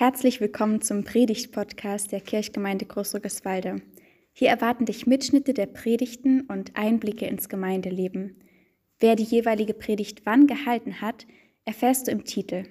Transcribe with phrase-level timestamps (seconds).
[0.00, 3.82] Herzlich willkommen zum Predigt-Podcast der Kirchgemeinde Großrückeswalde.
[4.32, 8.42] Hier erwarten dich Mitschnitte der Predigten und Einblicke ins Gemeindeleben.
[8.98, 11.26] Wer die jeweilige Predigt wann gehalten hat,
[11.66, 12.64] erfährst du im Titel.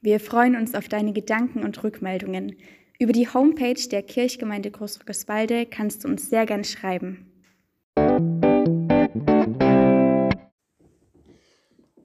[0.00, 2.56] Wir freuen uns auf deine Gedanken und Rückmeldungen.
[2.98, 7.30] Über die Homepage der Kirchgemeinde Großrückeswalde kannst du uns sehr gern schreiben.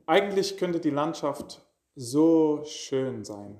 [0.05, 1.65] Eigentlich könnte die Landschaft
[1.95, 3.57] so schön sein.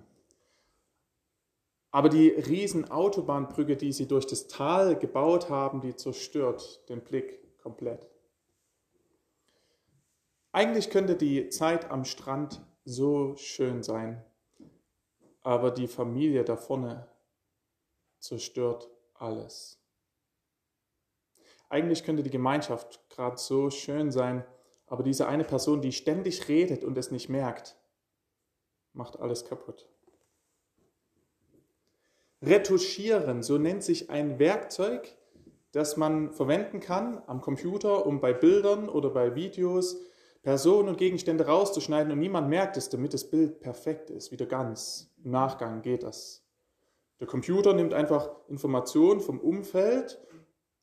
[1.96, 7.58] Aber die riesen Autobahnbrücke, die sie durch das Tal gebaut haben, die zerstört den Blick
[7.60, 8.06] komplett.
[10.52, 14.22] Eigentlich könnte die Zeit am Strand so schön sein,
[15.42, 17.08] aber die Familie da vorne
[18.20, 19.82] zerstört alles.
[21.70, 24.46] Eigentlich könnte die Gemeinschaft gerade so schön sein,
[24.86, 27.78] aber diese eine Person, die ständig redet und es nicht merkt,
[28.92, 29.95] macht alles kaputt.
[32.42, 35.16] Retuschieren, so nennt sich ein Werkzeug,
[35.72, 39.98] das man verwenden kann am Computer, um bei Bildern oder bei Videos
[40.46, 45.12] Personen und Gegenstände rauszuschneiden und niemand merkt es, damit das Bild perfekt ist, wieder ganz.
[45.24, 46.46] Im Nachgang geht das.
[47.20, 50.22] Der Computer nimmt einfach Informationen vom Umfeld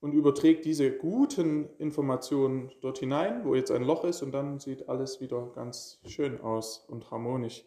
[0.01, 4.89] und überträgt diese guten Informationen dort hinein, wo jetzt ein Loch ist, und dann sieht
[4.89, 7.65] alles wieder ganz schön aus und harmonisch.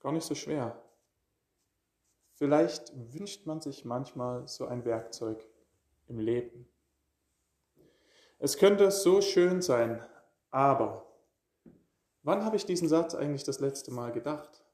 [0.00, 0.82] Gar nicht so schwer.
[2.42, 5.48] Vielleicht wünscht man sich manchmal so ein Werkzeug
[6.08, 6.68] im Leben.
[8.40, 10.04] Es könnte so schön sein,
[10.50, 11.06] aber
[12.24, 14.64] wann habe ich diesen Satz eigentlich das letzte Mal gedacht?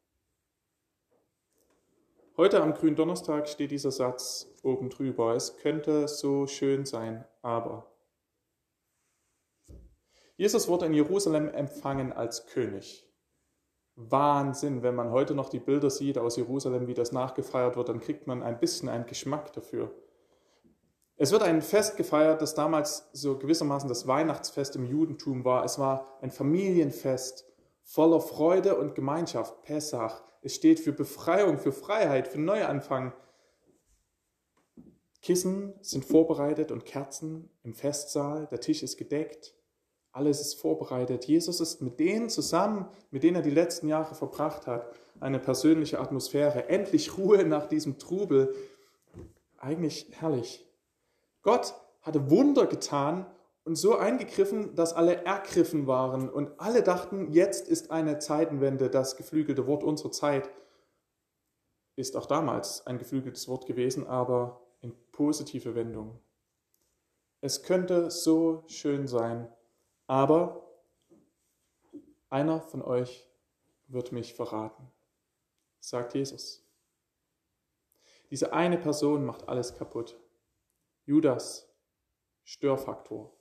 [2.39, 5.35] Heute am grünen Donnerstag steht dieser Satz oben drüber.
[5.35, 7.95] Es könnte so schön sein, aber.
[10.39, 13.08] Jesus wurde in Jerusalem empfangen als König.
[13.99, 14.83] Wahnsinn.
[14.83, 18.27] Wenn man heute noch die Bilder sieht aus Jerusalem, wie das nachgefeiert wird, dann kriegt
[18.27, 19.91] man ein bisschen einen Geschmack dafür.
[21.17, 25.65] Es wird ein Fest gefeiert, das damals so gewissermaßen das Weihnachtsfest im Judentum war.
[25.65, 27.45] Es war ein Familienfest
[27.83, 30.23] voller Freude und Gemeinschaft, Pessach.
[30.43, 33.13] Es steht für Befreiung, für Freiheit, für Neuanfang.
[35.23, 39.58] Kissen sind vorbereitet und Kerzen im Festsaal, der Tisch ist gedeckt.
[40.19, 41.27] Alles ist vorbereitet.
[41.27, 46.01] Jesus ist mit denen zusammen, mit denen er die letzten Jahre verbracht hat, eine persönliche
[46.01, 46.69] Atmosphäre.
[46.69, 48.53] Endlich Ruhe nach diesem Trubel.
[49.59, 50.67] Eigentlich herrlich.
[51.43, 53.27] Gott hatte Wunder getan
[53.63, 59.17] und so eingegriffen, dass alle ergriffen waren und alle dachten, jetzt ist eine Zeitenwende, das
[59.17, 60.51] geflügelte Wort unserer Zeit.
[61.95, 66.19] Ist auch damals ein geflügeltes Wort gewesen, aber in positive Wendung.
[67.41, 69.49] Es könnte so schön sein,
[70.09, 70.67] aber
[72.31, 73.29] einer von euch
[73.87, 74.91] wird mich verraten,
[75.79, 76.65] sagt Jesus.
[78.31, 80.19] Diese eine Person macht alles kaputt.
[81.05, 81.71] Judas,
[82.45, 83.33] Störfaktor.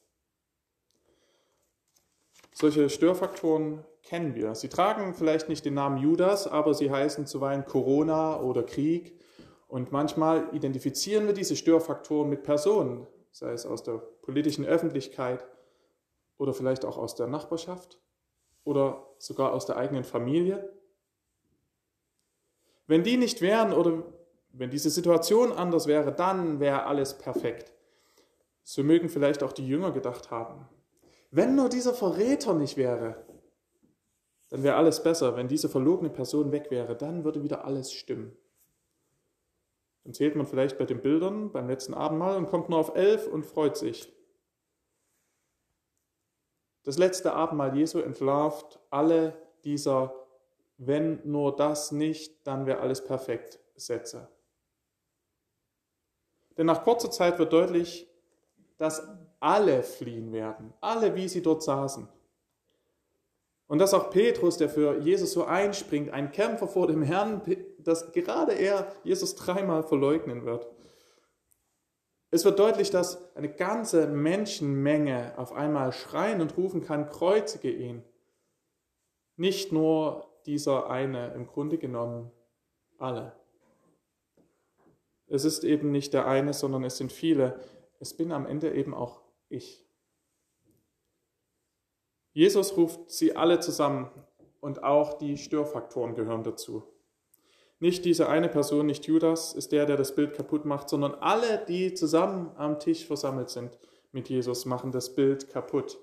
[2.53, 4.55] Solche Störfaktoren kennen wir.
[4.55, 9.19] Sie tragen vielleicht nicht den Namen Judas, aber sie heißen zuweilen Corona oder Krieg.
[9.67, 15.45] Und manchmal identifizieren wir diese Störfaktoren mit Personen, sei es aus der politischen Öffentlichkeit
[16.37, 17.99] oder vielleicht auch aus der Nachbarschaft
[18.63, 20.73] oder sogar aus der eigenen Familie.
[22.85, 24.03] Wenn die nicht wären oder
[24.53, 27.73] wenn diese Situation anders wäre, dann wäre alles perfekt.
[28.63, 30.67] So mögen vielleicht auch die Jünger gedacht haben.
[31.31, 33.25] Wenn nur dieser Verräter nicht wäre,
[34.49, 35.35] dann wäre alles besser.
[35.35, 38.35] Wenn diese verlogene Person weg wäre, dann würde wieder alles stimmen.
[40.03, 43.27] Dann zählt man vielleicht bei den Bildern beim letzten Abendmahl und kommt nur auf elf
[43.27, 44.13] und freut sich.
[46.87, 49.33] Das letzte Abendmahl Jesu entlarvt alle
[49.65, 50.15] dieser,
[50.77, 54.29] wenn nur das nicht, dann wäre alles perfekt, Sätze.
[56.57, 58.07] Denn nach kurzer Zeit wird deutlich,
[58.77, 59.05] dass
[59.41, 62.07] alle fliehen werden, alle wie sie dort saßen.
[63.67, 67.41] Und dass auch Petrus, der für Jesus so einspringt, ein Kämpfer vor dem Herrn,
[67.79, 70.69] dass gerade er Jesus dreimal verleugnen wird.
[72.29, 78.03] Es wird deutlich, dass eine ganze Menschenmenge auf einmal schreien und rufen kann, kreuzige ihn.
[79.37, 82.31] Nicht nur dieser eine, im Grunde genommen
[82.97, 83.33] alle.
[85.27, 87.59] Es ist eben nicht der eine, sondern es sind viele.
[87.99, 89.85] Es bin am Ende eben auch ich.
[92.33, 94.09] Jesus ruft sie alle zusammen
[94.59, 96.83] und auch die Störfaktoren gehören dazu.
[97.79, 101.63] Nicht diese eine Person, nicht Judas ist der, der das Bild kaputt macht, sondern alle,
[101.67, 103.77] die zusammen am Tisch versammelt sind
[104.11, 105.99] mit Jesus, machen das Bild kaputt.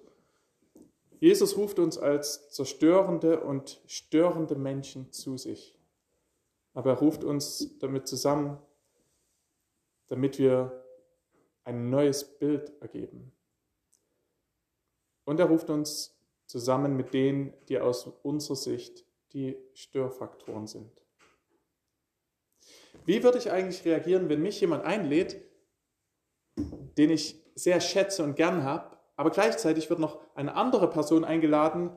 [1.19, 5.77] Jesus ruft uns als zerstörende und störende Menschen zu sich.
[6.75, 8.59] Aber er ruft uns damit zusammen,
[10.09, 10.85] damit wir
[11.65, 13.33] ein neues Bild ergeben.
[15.25, 16.15] Und er ruft uns
[16.47, 21.04] zusammen mit denen, die aus unserer Sicht die Störfaktoren sind.
[23.05, 25.43] Wie würde ich eigentlich reagieren, wenn mich jemand einlädt,
[26.57, 31.91] den ich sehr schätze und gern habe, aber gleichzeitig wird noch eine andere Person eingeladen,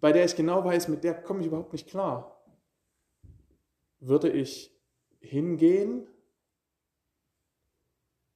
[0.00, 2.44] bei der ich genau weiß, mit der komme ich überhaupt nicht klar.
[4.00, 4.76] Würde ich
[5.20, 6.06] hingehen,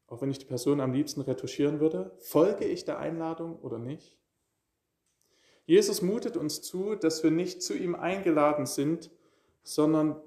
[0.06, 2.16] auch wenn ich die Person am liebsten retuschieren würde?
[2.18, 4.18] Folge ich der Einladung oder nicht?
[5.64, 9.10] Jesus mutet uns zu, dass wir nicht zu ihm eingeladen sind,
[9.62, 10.20] sondern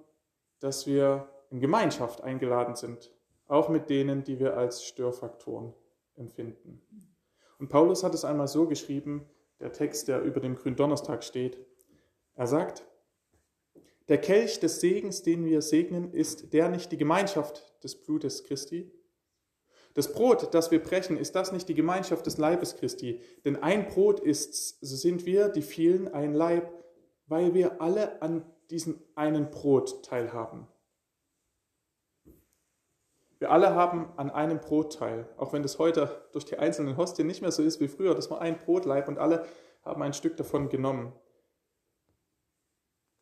[0.59, 3.13] dass wir in Gemeinschaft eingeladen sind,
[3.47, 5.73] auch mit denen, die wir als Störfaktoren
[6.15, 6.81] empfinden.
[7.59, 9.29] Und Paulus hat es einmal so geschrieben,
[9.59, 11.57] der Text, der über dem Gründonnerstag steht.
[12.33, 12.85] Er sagt,
[14.07, 18.91] der Kelch des Segens, den wir segnen, ist der nicht die Gemeinschaft des Blutes Christi?
[19.95, 23.21] Das Brot, das wir brechen, ist das nicht die Gemeinschaft des Leibes Christi?
[23.45, 26.71] Denn ein Brot ist's, so sind wir, die vielen, ein Leib,
[27.27, 30.67] weil wir alle an diesem einen Brot teilhaben.
[33.37, 37.41] Wir alle haben an einem Brotteil, auch wenn das heute durch die einzelnen Hostien nicht
[37.41, 38.15] mehr so ist wie früher.
[38.15, 39.45] Das war ein Brotleib und alle
[39.83, 41.13] haben ein Stück davon genommen.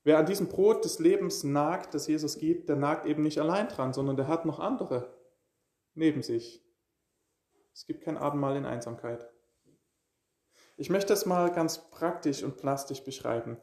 [0.03, 3.69] Wer an diesem Brot des Lebens nagt, das Jesus gibt, der nagt eben nicht allein
[3.69, 5.13] dran, sondern der hat noch andere
[5.95, 6.63] neben sich.
[7.73, 9.29] Es gibt kein Abendmahl in Einsamkeit.
[10.77, 13.57] Ich möchte es mal ganz praktisch und plastisch beschreiben.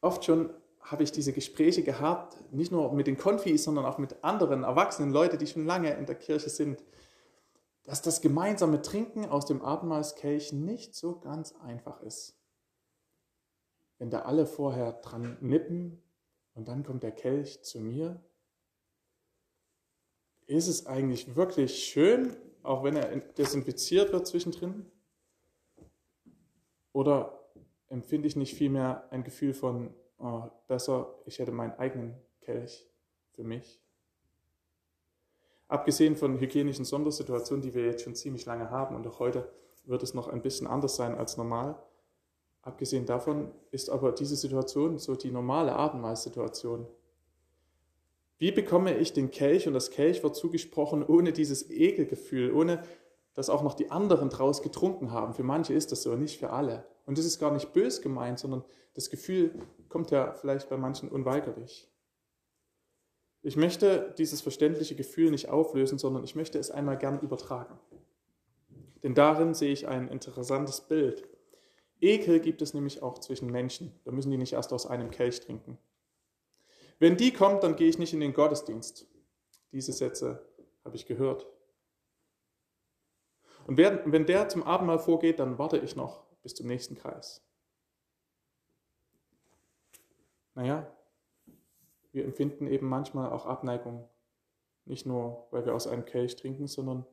[0.00, 0.50] Oft schon
[0.90, 5.12] habe ich diese Gespräche gehabt, nicht nur mit den Konfis, sondern auch mit anderen erwachsenen
[5.12, 6.82] Leuten, die schon lange in der Kirche sind,
[7.84, 12.38] dass das gemeinsame Trinken aus dem Abendmahlskelch nicht so ganz einfach ist.
[13.98, 16.02] Wenn da alle vorher dran nippen
[16.54, 18.22] und dann kommt der Kelch zu mir,
[20.46, 24.90] ist es eigentlich wirklich schön, auch wenn er desinfiziert wird zwischendrin?
[26.92, 27.38] Oder
[27.88, 32.88] empfinde ich nicht vielmehr ein Gefühl von, oh, besser, ich hätte meinen eigenen Kelch
[33.32, 33.80] für mich.
[35.68, 39.50] Abgesehen von hygienischen Sondersituationen, die wir jetzt schon ziemlich lange haben und auch heute
[39.84, 41.80] wird es noch ein bisschen anders sein als normal.
[42.62, 46.86] Abgesehen davon ist aber diese Situation so die normale Abendmahlsituation.
[48.38, 52.82] Wie bekomme ich den Kelch und das Kelch wird zugesprochen ohne dieses Ekelgefühl, ohne
[53.38, 55.32] dass auch noch die anderen draus getrunken haben.
[55.32, 56.84] Für manche ist das so, nicht für alle.
[57.06, 58.64] Und das ist gar nicht bös gemeint, sondern
[58.94, 59.54] das Gefühl
[59.88, 61.88] kommt ja vielleicht bei manchen unweigerlich.
[63.42, 67.78] Ich möchte dieses verständliche Gefühl nicht auflösen, sondern ich möchte es einmal gern übertragen.
[69.04, 71.22] Denn darin sehe ich ein interessantes Bild.
[72.00, 73.92] Ekel gibt es nämlich auch zwischen Menschen.
[74.04, 75.78] Da müssen die nicht erst aus einem Kelch trinken.
[76.98, 79.06] Wenn die kommt, dann gehe ich nicht in den Gottesdienst.
[79.70, 80.44] Diese Sätze
[80.84, 81.46] habe ich gehört.
[83.68, 87.44] Und wenn der zum Abendmahl vorgeht, dann warte ich noch bis zum nächsten Kreis.
[90.54, 90.90] Naja,
[92.12, 94.08] wir empfinden eben manchmal auch Abneigung.
[94.86, 97.04] Nicht nur, weil wir aus einem Kelch trinken, sondern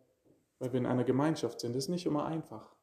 [0.60, 1.76] weil wir in einer Gemeinschaft sind.
[1.76, 2.74] Das ist nicht immer einfach.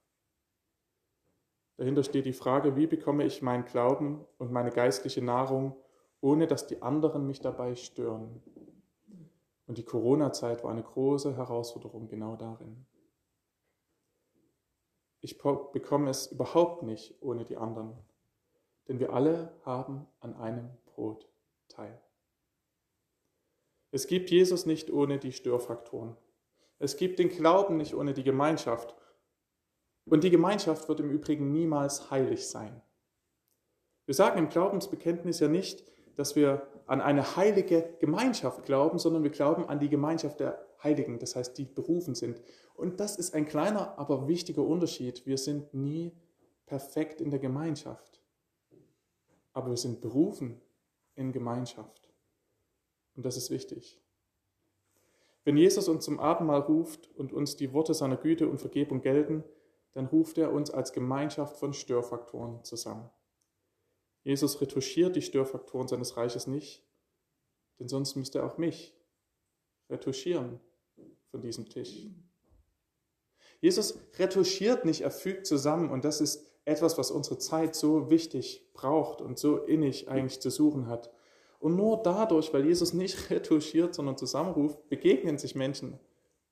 [1.78, 5.74] Dahinter steht die Frage, wie bekomme ich meinen Glauben und meine geistliche Nahrung,
[6.20, 8.42] ohne dass die anderen mich dabei stören.
[9.66, 12.84] Und die Corona-Zeit war eine große Herausforderung genau darin.
[15.22, 17.96] Ich bekomme es überhaupt nicht ohne die anderen,
[18.88, 21.28] denn wir alle haben an einem Brot
[21.68, 22.02] teil.
[23.92, 26.16] Es gibt Jesus nicht ohne die Störfaktoren.
[26.80, 28.96] Es gibt den Glauben nicht ohne die Gemeinschaft.
[30.06, 32.82] Und die Gemeinschaft wird im Übrigen niemals heilig sein.
[34.06, 35.84] Wir sagen im Glaubensbekenntnis ja nicht,
[36.16, 41.18] dass wir an eine heilige Gemeinschaft glauben, sondern wir glauben an die Gemeinschaft der Heiligen,
[41.18, 42.40] das heißt, die berufen sind.
[42.74, 45.26] Und das ist ein kleiner, aber wichtiger Unterschied.
[45.26, 46.12] Wir sind nie
[46.66, 48.20] perfekt in der Gemeinschaft,
[49.52, 50.60] aber wir sind berufen
[51.14, 52.10] in Gemeinschaft.
[53.14, 54.00] Und das ist wichtig.
[55.44, 59.44] Wenn Jesus uns zum Abendmahl ruft und uns die Worte seiner Güte und Vergebung gelten,
[59.92, 63.10] dann ruft er uns als Gemeinschaft von Störfaktoren zusammen.
[64.24, 66.84] Jesus retuschiert die Störfaktoren seines Reiches nicht,
[67.78, 68.94] denn sonst müsste er auch mich
[69.90, 70.60] retuschieren
[71.30, 72.06] von diesem Tisch.
[73.60, 78.68] Jesus retuschiert nicht, er fügt zusammen und das ist etwas, was unsere Zeit so wichtig
[78.72, 81.10] braucht und so innig eigentlich zu suchen hat.
[81.58, 85.98] Und nur dadurch, weil Jesus nicht retuschiert, sondern zusammenruft, begegnen sich Menschen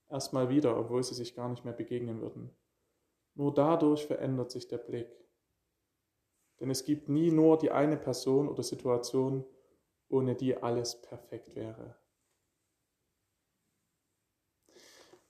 [0.08, 2.50] erstmal wieder, obwohl sie sich gar nicht mehr begegnen würden.
[3.34, 5.08] Nur dadurch verändert sich der Blick.
[6.60, 9.44] Denn es gibt nie nur die eine Person oder Situation
[10.10, 11.96] ohne die alles perfekt wäre.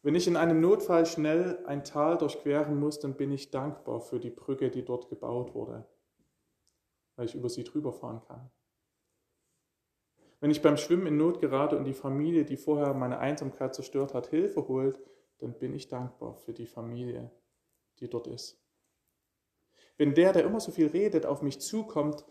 [0.02, 4.18] Wenn ich in einem Notfall schnell ein Tal durchqueren muss, dann bin ich dankbar für
[4.18, 5.86] die Brücke, die dort gebaut wurde,
[7.16, 8.50] weil ich über sie drüber fahren kann.
[10.40, 14.14] Wenn ich beim Schwimmen in Not gerate und die Familie, die vorher meine Einsamkeit zerstört
[14.14, 14.98] hat, Hilfe holt,
[15.36, 17.30] dann bin ich dankbar für die Familie,
[17.98, 18.59] die dort ist.
[20.00, 22.24] Wenn der, der immer so viel redet, auf mich zukommt,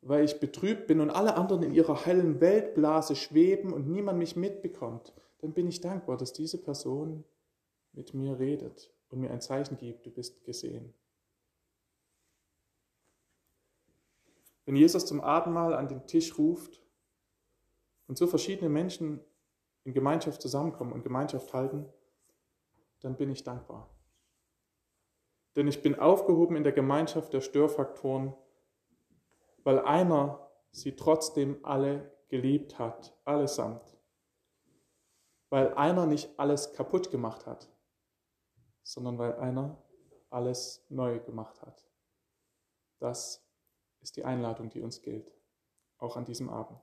[0.00, 4.34] weil ich betrübt bin und alle anderen in ihrer hellen Weltblase schweben und niemand mich
[4.34, 7.22] mitbekommt, dann bin ich dankbar, dass diese Person
[7.92, 10.94] mit mir redet und mir ein Zeichen gibt, du bist gesehen.
[14.64, 16.82] Wenn Jesus zum Abendmahl an den Tisch ruft
[18.08, 19.20] und so verschiedene Menschen
[19.84, 21.86] in Gemeinschaft zusammenkommen und Gemeinschaft halten,
[22.98, 23.96] dann bin ich dankbar.
[25.56, 28.34] Denn ich bin aufgehoben in der Gemeinschaft der Störfaktoren,
[29.64, 33.96] weil einer sie trotzdem alle geliebt hat, allesamt
[35.50, 37.68] weil einer nicht alles kaputt gemacht hat,
[38.82, 39.82] sondern weil einer
[40.30, 41.88] alles neu gemacht hat.
[42.98, 43.42] Das
[44.00, 45.32] ist die Einladung, die uns gilt,
[45.98, 46.80] auch an diesem Abend.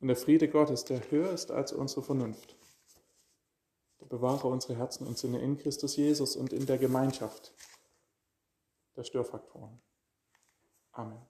[0.00, 2.56] Und der Friede Gottes, der höher ist als unsere Vernunft,
[4.08, 7.52] bewahre unsere Herzen und Sinne in Christus Jesus und in der Gemeinschaft
[8.96, 9.80] der Störfaktoren.
[10.92, 11.20] Amen.